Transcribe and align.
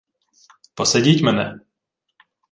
—Посадіть 0.75 1.21
мене. 1.21 1.59